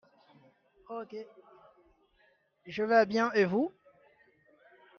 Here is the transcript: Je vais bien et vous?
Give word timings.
Je 2.65 2.81
vais 2.81 3.05
bien 3.05 3.31
et 3.35 3.45
vous? 3.45 3.71